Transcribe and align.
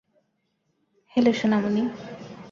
Hello, 1.11 1.31
Sonamoni. 1.33 1.83